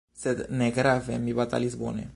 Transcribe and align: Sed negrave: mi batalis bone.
Sed 0.21 0.39
negrave: 0.61 1.19
mi 1.27 1.37
batalis 1.43 1.79
bone. 1.85 2.09